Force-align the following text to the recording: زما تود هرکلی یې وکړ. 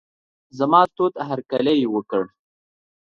زما 0.57 0.81
تود 0.95 1.13
هرکلی 1.27 1.75
یې 1.81 1.87
وکړ. 1.93 2.23